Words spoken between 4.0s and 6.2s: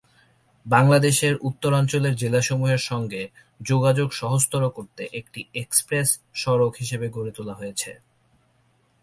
সহজতর করতে একটি এক্সপ্রেস